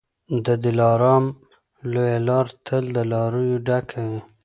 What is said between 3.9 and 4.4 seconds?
وي.